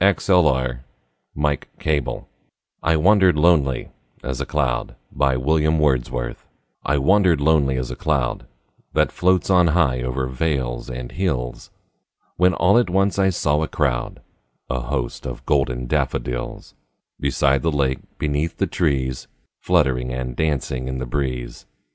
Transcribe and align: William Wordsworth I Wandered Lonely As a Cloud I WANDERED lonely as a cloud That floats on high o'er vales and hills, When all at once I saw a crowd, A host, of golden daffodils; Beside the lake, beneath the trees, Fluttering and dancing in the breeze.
William 0.01 0.81
Wordsworth 1.35 2.25
I 2.81 2.95
Wandered 2.97 3.35
Lonely 3.37 3.91
As 4.23 4.41
a 4.41 4.47
Cloud 4.47 4.95
I 5.23 5.37
WANDERED 6.97 7.39
lonely 7.39 7.77
as 7.77 7.91
a 7.91 7.95
cloud 7.95 8.47
That 8.93 9.11
floats 9.11 9.51
on 9.51 9.67
high 9.67 10.01
o'er 10.01 10.25
vales 10.25 10.89
and 10.89 11.11
hills, 11.11 11.69
When 12.35 12.55
all 12.55 12.79
at 12.79 12.89
once 12.89 13.19
I 13.19 13.29
saw 13.29 13.61
a 13.61 13.67
crowd, 13.67 14.21
A 14.71 14.79
host, 14.79 15.27
of 15.27 15.45
golden 15.45 15.85
daffodils; 15.85 16.73
Beside 17.19 17.61
the 17.61 17.71
lake, 17.71 17.99
beneath 18.17 18.57
the 18.57 18.65
trees, 18.65 19.27
Fluttering 19.59 20.11
and 20.11 20.35
dancing 20.35 20.87
in 20.87 20.97
the 20.97 21.05
breeze. 21.05 21.67